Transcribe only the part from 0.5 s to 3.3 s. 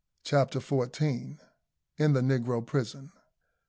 FOURTEEN. IN THE NEGRO PRISON.